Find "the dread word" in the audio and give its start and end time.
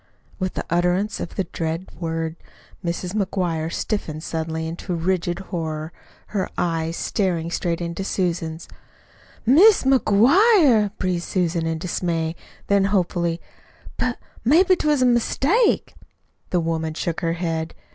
1.35-2.35